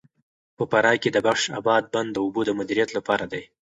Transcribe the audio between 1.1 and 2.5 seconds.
د بخش اباد بند د اوبو د